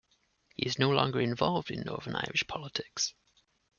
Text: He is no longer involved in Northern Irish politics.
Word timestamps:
He 0.55 0.65
is 0.65 0.79
no 0.79 0.89
longer 0.89 1.21
involved 1.21 1.69
in 1.69 1.81
Northern 1.81 2.15
Irish 2.15 2.47
politics. 2.47 3.13